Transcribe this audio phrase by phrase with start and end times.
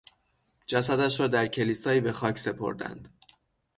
[0.67, 3.09] جسدش را در کلیسایی به خاک سپردند.